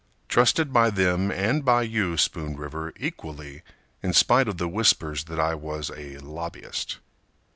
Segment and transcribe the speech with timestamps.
[0.27, 3.61] Trusted by them and by you, Spoon River, equally
[4.01, 6.97] In spite of the whispers that I was a lobbyist.